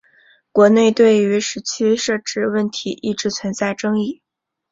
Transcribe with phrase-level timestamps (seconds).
[0.51, 4.23] 国内对于时区设置问题一直存在争议。